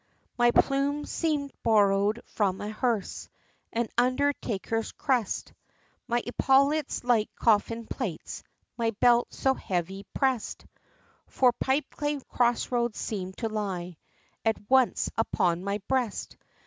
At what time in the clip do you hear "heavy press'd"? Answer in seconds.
9.53-10.65